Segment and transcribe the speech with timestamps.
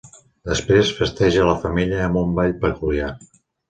[0.51, 3.17] Després festeja la femella amb un ball peculiar.